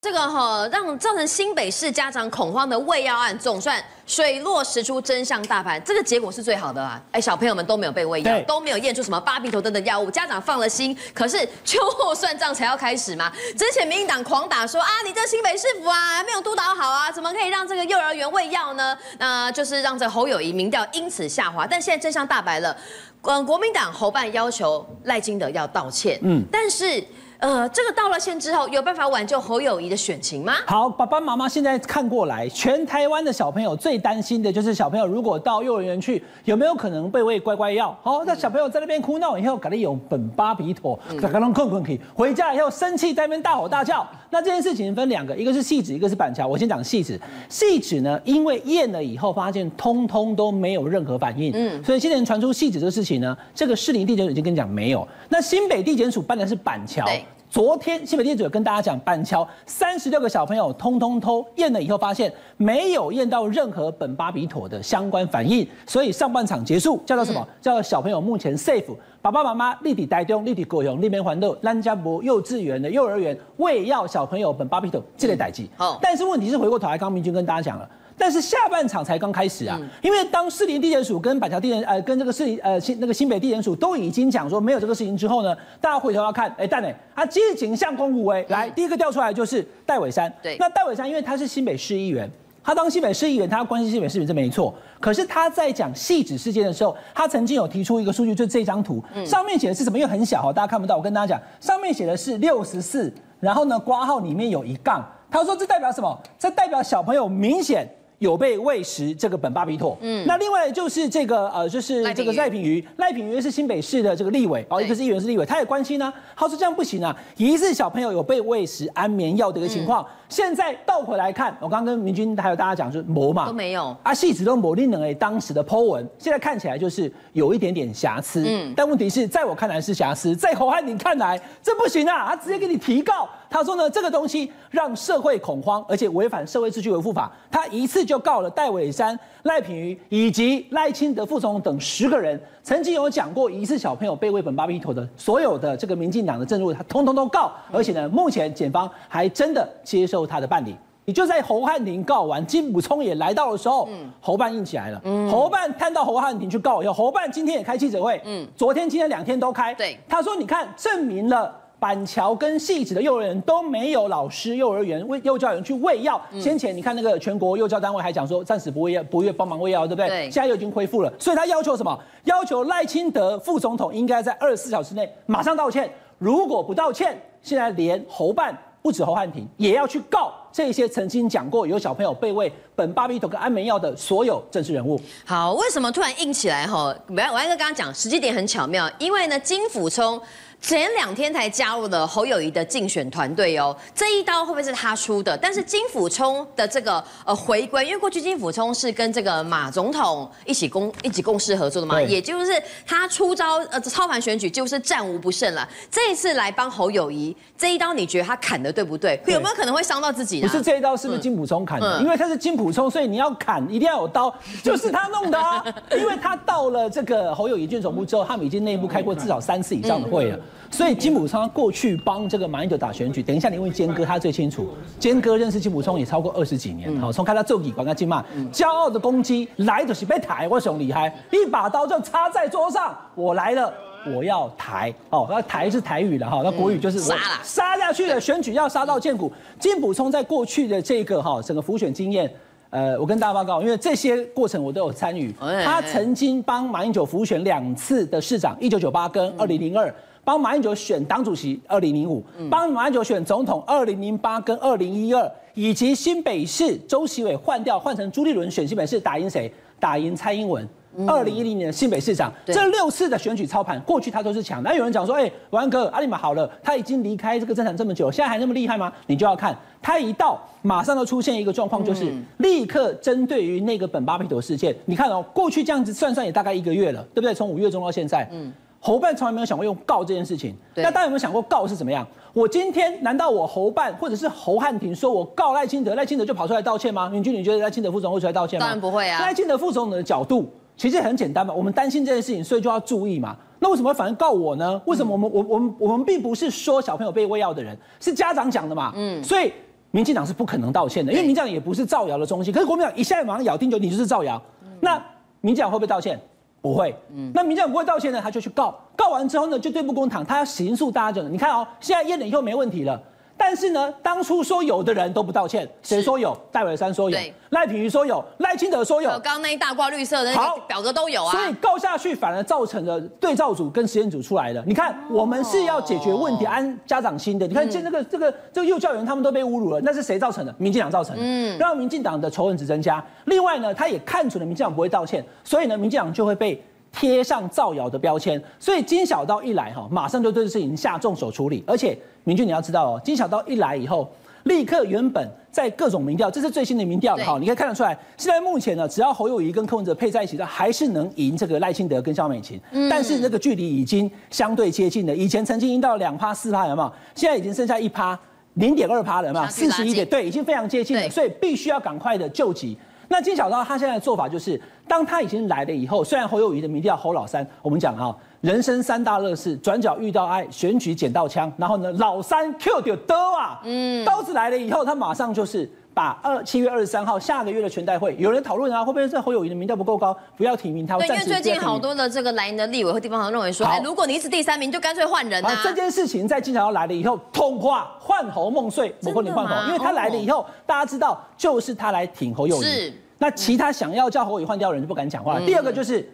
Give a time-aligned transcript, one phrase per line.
[0.00, 5.78] 这个哈让造成新北市家长恐慌的胃药案，总算水落石出，真相大白。
[5.80, 7.00] 这个结果是最好的啊！
[7.12, 10.96] 哎，小朋友们都没有被喂药，都没有验出什么巴比妥等等药物，家长放了心。
[11.12, 13.30] 可是秋后算账才要开始嘛？
[13.56, 18.96] 之前民进党狂打说啊，你这新北市府啊没有督导好啊，怎么可以让这个幼儿园喂药呢？
[19.18, 21.66] 那就是让这侯友宜民调因此下滑。
[21.66, 22.74] 但现在真相大白了，
[23.22, 27.04] 嗯，国民党侯办要求赖金德要道歉，嗯，但是。
[27.40, 30.56] 呃，这个道了歉之后，有办法挽救侯友宜的选情吗？
[30.66, 37.96] 好，爸爸妈妈现在看过来，全台湾的小朋友最担心的就是小朋友如果到幼儿园去，有没有可能被喂乖乖药？
[38.02, 44.06] 好，那小朋友在那边哭闹以后，赶紧有苯巴比妥，赶紧困困去，回家以后生气在那边大吼大叫。
[44.30, 46.46] 那这件事情分两个，一个是汐止，一个是板桥。
[46.46, 47.18] 我先讲汐止，
[47.50, 55.06] 汐止呢，因为验了以后发现通通都没有任何反应，嗯，所以现在传出汐止这个事情呢，这个士林地检署已经跟你讲没有。
[55.28, 57.06] 那新北地检署办的是板桥。
[57.50, 67.40] 昨天新北地检署跟大家讲，板桥三十六个小朋友通通偷验了以后，发现没有验到任何苯巴比妥的相关反应，所以上半场结束，叫做什么？
[67.40, 68.94] 嗯、叫做小朋友目前 safe。
[69.22, 75.66] 爸爸妈妈立体台中、立体高雄那边环豆兰家博幼稚园的幼儿园喂药小朋友苯巴比妥这类代志。
[75.76, 77.88] 好，但是问题是回过头来，刚刚明君跟大家讲了。
[78.18, 92.28] 但是下半场才刚开始啊，因为当士林地检署跟板桥地检呃跟这个士林呃新那个新北地检署都已经讲说没有这个事情之后呢，大家回头要看，哎，但呢，他接警向公务为，来第一个调出来就是戴伟山，对，那戴伟山因为他是新北市议员，
[92.62, 99.98] 他当新北市议员，他关心新北市民这没错，可是他在讲汐止事件的时候，他曾经有提出一个数据，就是这张图，上面写的是什么？
[99.98, 106.18] 因为很小哈，大家看不到，我跟大家讲，上面写的是六十四，然后呢，括号里面有一杠，他说这代表什么？
[106.38, 107.88] 这代表小朋友明显。
[108.18, 120.02] 有被喂食这个苯巴比妥，嗯，那另外就是这个呃，就是这个赖品瑜，赖品瑜是新北市的这个立委，哦，一个是议员是立委，他也关心呢，他说这样不行啊，疑似小朋友有被喂食安眠药的一个情况。
[120.02, 120.06] 嗯。
[120.28, 123.96] 现在倒回来看，我刚刚跟明君还有大家讲，就是没嘛，都没有。
[124.02, 142.40] 啊，汐子都没令人哎，当时的 Po 文，现在看起来就是有一点点瑕疵，嗯，但问题是在我看来是瑕疵，在侯汉廷看来这不行啊，他直接给你提告，他说呢，这个东西让社会恐慌，而且违反社会秩序维护法，他一次就告了戴伟山、赖品妤以及赖清德副总统等十个人。
[142.62, 150.74] 曾经有讲过疑似小朋友被喂本巴比妥的所有的这个民进党的政治人物，他通通都告，而且呢，目前检方还真的接受他的办理。
[151.04, 155.00] 也就在侯汉廷告完，金溥聪也来到的时候，嗯，侯办硬起来了。
[155.04, 159.72] 嗯，侯办看到侯汉廷去告以后，侯办今天也开记者会，嗯，昨天、今天两天都开。
[159.72, 166.20] 对，他说：“你看，证明了。”板桥跟汐止的幼儿园都没有老师，幼儿园为幼教员去喂药。
[166.40, 170.08] 先前你看那个全国幼教单位还讲说暂时不喂药，不愿帮忙喂药，对不对？
[170.08, 170.22] 对。
[170.30, 171.96] 现在又已经恢复了，所以他要求什么？
[172.24, 175.88] 要求赖清德副总统应该在二十四小时内马上道歉。
[176.18, 185.00] 如果不道歉，现在连侯办不止侯汉廷也要去告这些曾经讲过有小朋友被喂苯巴比妥跟安眠药的所有政治人物。
[185.24, 186.66] 好，为什么突然硬起来？
[186.66, 190.20] 哈，我要我要跟刚刚讲，时机点很巧妙，因为呢，金辅聪。
[190.60, 195.36] 前两天才加入了侯友谊的竞选团队哦，这一刀会不会是他出的？
[195.36, 202.52] 但是金辅冲的这个呃回归，因为过去金辅冲是跟这个马总统一起共一起共事合作的嘛，也就是
[202.84, 205.66] 他出招呃操盘选举就是战无不胜了。
[205.90, 209.16] 这一次来帮侯友谊这一刀，你觉得他砍的对不对？
[209.24, 210.48] 对有没有可能会伤到自己呢？
[210.48, 211.98] 不是这一刀是不是金溥聪砍的？
[211.98, 215.64] 嗯、因为他是金溥聪，所以你要砍一定要有刀，就是他弄的啊。
[215.96, 220.36] 因为他到了这个侯友谊军总部之后，他们已经内部开过至少三次以上的会了。
[220.36, 224.68] 嗯所以金普聪过去帮这个马英九打选举，等一下你问坚哥，他最清楚。
[224.98, 228.22] 坚哥认识金普聪也超过二十几年，好，从开他做底管他金骂，
[228.52, 233.72] 骄傲的攻击来就是被抬，我熊厉害，一把刀就插在桌上，我来了，
[234.14, 239.32] 我要抬，哦，那抬是台语的哈，那国语就是杀了，杀下去的选举要杀到见骨。
[239.58, 242.30] 金普聪在过去的这个哈整个浮选经验，
[242.68, 245.34] 呃，我跟大家报告，因为这些过程我都有参与，
[245.64, 249.92] 他曾经帮马英九浮选两次的市长，一九九八跟二零零二。
[250.28, 259.50] 帮马英九选党主席，二零零五；帮马英九选总统，二零零八跟二零一二，以及新北市周锡玮换掉换成朱立伦选新北市，打赢谁？
[259.80, 260.68] 打赢蔡英文。
[261.06, 264.68] 二零一零年的新北市长，这六次的选举操盘，过去他都是强的。
[264.68, 268.92] 那有人讲说，哎，文哥，阿里玛好了，他已经离开这个政坛这么久，现在还那么厉害吗？
[269.06, 274.76] 你就要看他一到，马上就出现一个状况，就是立刻针对于那个本巴比妥事件。
[274.84, 277.32] 你看哦，过去这样子算算也大概一个月了，对不对？
[277.32, 278.52] 从五月中到现在，嗯。
[278.88, 282.06] 侯办从来没有想过用告这件事情，那大家有没有想过告是怎么样？
[282.32, 287.06] 我今天难道我侯办或者是侯汉廷说我告赖清德，赖清德就跑出来道歉吗？
[287.10, 288.64] 明君，你觉得赖清德副总会出来道歉吗？
[288.64, 289.20] 当然不会啊。
[289.20, 293.36] 赖清德副总统的角度其实很简单嘛，我们担心这件事情，所以就要注意嘛。
[293.58, 294.80] 那为什么会反而告我呢？
[294.86, 298.90] 为什么我们我我们我们并不是说小朋友被喂药的人，是家长讲的嘛？
[298.96, 299.52] 嗯，所以
[299.90, 302.54] 民进党是不可能道歉的，因为民进党也不是造谣的中心。
[302.54, 304.40] 可是国民党一下马上咬定就你就是造谣，
[304.80, 304.98] 那
[305.42, 306.18] 民进党会不会道歉？
[306.60, 306.94] 不会。
[307.14, 311.20] 嗯那民进党不会道歉呢，他就去告，告完之后呢，就对簿公堂，他要刑诉大家。
[311.20, 313.00] 就你看哦，现在验了以后没问题了。
[313.38, 316.36] 但是呢，当初说有的人都不道歉，谁说有？
[316.50, 317.16] 戴伟山说有，
[317.50, 321.30] 赖品瑜说有，赖清德说有，刚刚那一大挂绿色的那个表格都有啊。
[321.30, 324.62] 所以告下去反而造成了对照组跟实验组出来了。
[324.66, 327.46] 你看，我们是要解决问题、安家长心的。
[327.46, 330.54] 你看，这这个这个这个幼教员他们都被侮辱了，那是谁造成的？
[330.58, 333.02] 民进党造成的，嗯，让民进党的仇恨值增加。
[333.26, 336.60] 另外呢，他也看准了民进党不会道歉，所以呢，民进党就会被。
[336.92, 341.62] 贴上造谣的标签，所以金小刀一来哈，马上就对这事情下重手处理。
[341.66, 344.10] 而且明俊你要知道哦，金小刀一来以后，
[344.44, 352.60] 立刻原本在各种民调，这是最新的民调了哈，你可以看得出来，现在目前呢，只要侯友谊跟柯文哲配在一起的，还是能赢这个赖清德跟萧美琴。
[352.90, 356.92] 但是那个距离已经相对接近了，以前曾经赢到两趴四趴，有没有？
[357.14, 358.18] 现在已经剩下一趴
[358.54, 362.76] 零点二趴了嘛，四十一点，对，已经非常接近了，所以必须要赶快的救急。
[363.08, 380.96] 那金小刀他现在的做法就是，当他已经来了以后，虽然侯友谊的民调侯老三，我们讲哈，人生三大乐事，转角遇到爱，选举捡到枪，然后呢，老三 Q 掉刀啊，嗯，刀子来了以后，他马上就是把二七月二十三号下个月的全代会，有人讨论啊，会不会是侯友谊的民调不够高，不要提名他？
[380.96, 385.60] 对，因为最近好多的这个蓝营的立委和地方上认为说，哎，如果你一直第三名，就干脆换人啊。
[385.60, 392.62] 这件事情在金小刀来了以后，通话换侯梦碎，不过你换侯，因为他来了以后，大家知道就是他来挺侯友谊。
[392.62, 392.92] 是。
[393.18, 395.40] 那其他想要叫侯友宜换掉的人就不敢讲话。
[395.40, 396.08] 第二个就是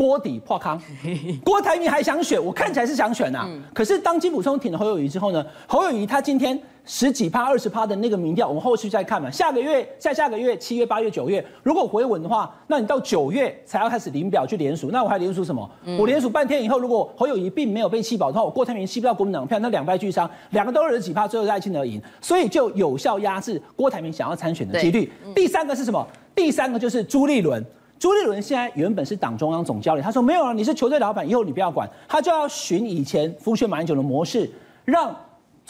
[0.00, 0.80] 锅底破康，
[1.44, 3.46] 郭台铭还想选，我看起来是想选呐。
[3.74, 9.30] 可是当金普聪挺了侯友谊之后呢，侯友谊他今天十几趴、二十趴的那个民调，我们后续再看嘛。
[9.30, 15.70] 下个月、下下个月、七月、八月、九月，如果回稳的话，那你到九月才要开始领表去联署，那我还联署什么？
[15.98, 25.12] 我联署半天以后，如果侯友谊并没有被弃保的话，我郭台铭吸不到国民党票，那两败俱伤，两个都二十几趴，最后赖清德赢，所以就有效压制郭台铭想要参选的几率。
[25.34, 26.06] 第三个是什么？
[26.34, 27.62] 第三个就是朱立伦，
[28.00, 34.50] 朱立伦现在原本是党中央总教练，他说没有了，你是球队老板，以后你不要管，他就要寻以前辅选马英九的模式，
[34.86, 35.14] 让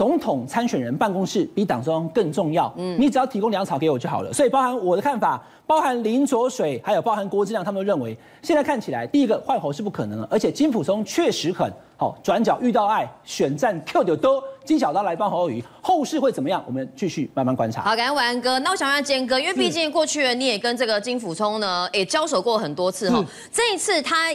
[0.01, 2.73] 总统参选人办公室比党中央更重要。
[2.79, 4.33] 嗯，你只要提供粮草给我就好了。
[4.33, 11.71] 所以包含我的看法，包含林卓水，还有包含郭志亮，他们都认为，现在看起来第一个换侯是不可能的，而且金溥聪确实很。
[11.99, 16.65] 好，转角遇到爱，选战 Q 的多，金小刀来帮侯友宜，后市会怎么样？
[16.67, 17.83] 我们继续慢慢观察。
[17.83, 18.59] 好，感谢文安哥。
[18.61, 23.23] 那我想问坚哥，因为毕竟过去你也跟这个金溥聪呢也交手过很多次哈，
[23.53, 24.35] 这一次他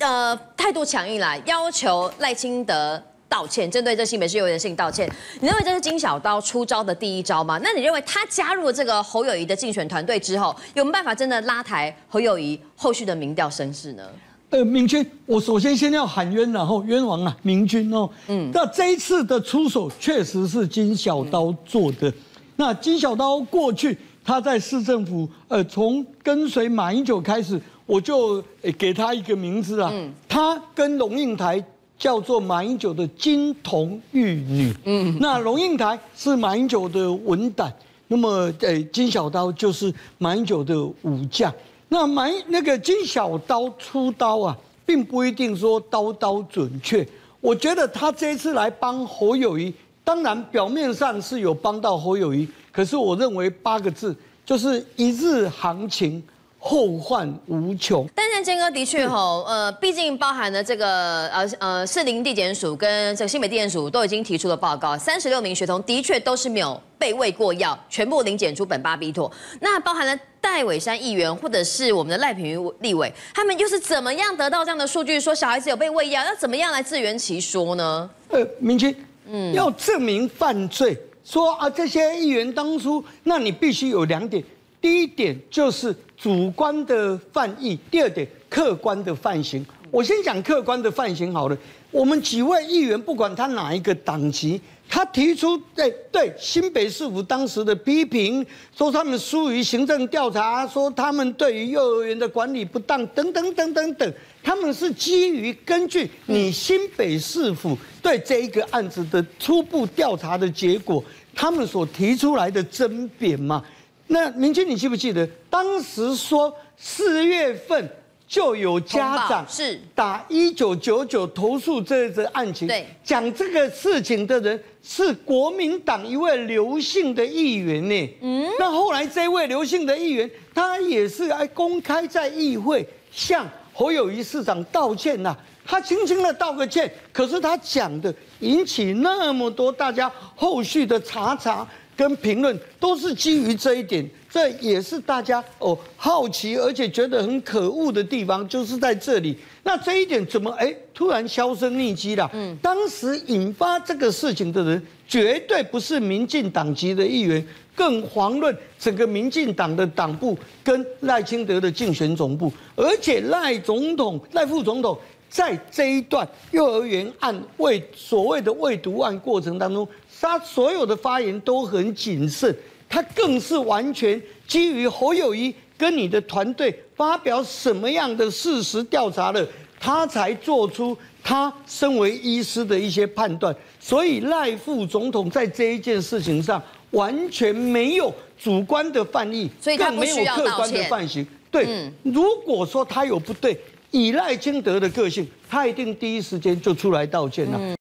[0.00, 5.08] 呃态度强硬来要求赖清德道歉，针对这新北市幼儿园的事情道歉，
[5.40, 7.60] 你认为这是金小刀出招的第一招吗？
[7.62, 14.02] 那你认为他加入了这个侯友谊的竞选团队之后，有没有办法真的拉抬侯友谊后续的民调声势呢？
[14.50, 18.08] 呃，明君，我首先先要喊冤，然后冤枉啊，明君哦。
[18.28, 22.08] 嗯，那这一次的出手确实是金小刀做的。
[22.08, 22.14] 嗯、
[22.56, 28.42] 那金小刀过去他在市政府，呃，从跟随马英九开始，我就
[28.78, 29.90] 给他一个名字啊。
[29.92, 30.10] 嗯。
[30.26, 31.62] 他跟龙应台
[31.98, 34.74] 叫做马英九的金童玉女。
[34.84, 35.16] 嗯。
[35.20, 37.72] 那龙应台是马英九的文胆，
[38.06, 41.52] 那么呃，金小刀就是马英九的武将。
[41.88, 44.56] 那马那个金小刀出刀啊，
[44.86, 47.06] 并不一定说刀刀准确。
[47.40, 49.72] 我觉得他这一次来帮侯友谊，
[50.04, 56.22] 当然表面上是有帮到侯友谊，可是我认为八个字就是一日行情。
[56.60, 69.30] 后患无穷，但是坚哥的确吼，呃，毕竟包含了这个呃呃，士林地检署跟这个新北地检署都已经提出了报告，三十六名学童的确都是没有被喂过药，全部零检出苯巴比妥。
[69.60, 78.10] 那包含了戴伟山议员或者是我们的赖品妤立委，他们又是怎么样得到这样的数据，说小孩子有被喂药，要怎么样来自圆其说呢？
[78.30, 78.94] 呃，明君，
[79.26, 84.42] 嗯，要证明犯罪，说啊这些议员当初，那你必须有两点。
[84.80, 89.64] 第一点就是主观的犯意，第二点客观的犯行。
[89.90, 91.56] 我先讲客观的犯行好了。
[91.90, 98.44] 我们几位议员，不管他哪一个党籍，他提出对对新北市府当时的批评，
[98.76, 104.12] 说他们疏于行政调查，说他们对于幼儿园的管理不当，等等等等等。
[104.42, 111.02] 他们是基于根据你新北市府对这一个案子的初步调查的结果，
[111.34, 113.64] 他们所提出来的争辩嘛。
[114.08, 117.88] 那明君，你记不记得当时说四月份
[118.26, 122.66] 就有家长是打一九九九投诉这个案情？
[122.66, 128.16] 对，讲这个事情的人是国民党一位刘姓的议员呢。
[128.22, 135.36] 嗯，那后来这位刘姓的议员，他也是来公开在议会向侯友谊市长道歉呐。
[135.66, 141.68] 他轻轻的道个歉，可是他讲的引起那么多大家后续的查查。
[141.98, 149.36] 跟评论都是基于这一点，这也是大家哦好奇而且觉得很可恶的地方，就是在这里。
[149.64, 152.30] 那这一点怎么哎突然销声匿迹了？
[152.32, 164.96] 嗯，当时引发这个事情的人绝对不是民进党籍的议员，更遑论整个民进党的党部跟赖清德的竞选总部，而且赖总统、赖副总统
[165.28, 169.84] 在这一段幼儿园案未所谓的未读案过程当中。
[170.20, 172.54] 他所有的发言都很谨慎，
[172.88, 179.46] 他更是完全基于侯友宜跟你的团队发表什么样的事实调查了，
[179.80, 183.54] 他才做出他身为医师的一些判断。
[183.78, 186.60] 所以赖副总统在这一件事情上
[186.90, 189.86] 完全没有主观的犯意，所以他。
[189.86, 191.26] 更没有客观的犯行。
[191.50, 193.58] 对，如果说他有不对，
[193.90, 197.77] 以赖清德的个性，他一定第一时间就出来道歉了。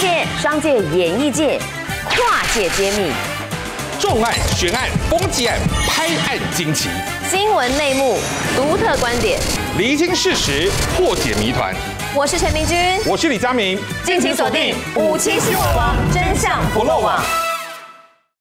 [0.00, 1.58] 界、商界、演艺界，
[2.04, 3.10] 跨界揭秘，
[3.98, 6.88] 重案、悬案、攻击案、拍案惊奇，
[7.28, 8.16] 新闻内幕、
[8.54, 9.40] 独特观点，
[9.76, 11.74] 厘清事实，破解谜团。
[12.14, 17.20] 我是陈明君，我是李佳明，敬请锁定五七新闻网，真相不漏网。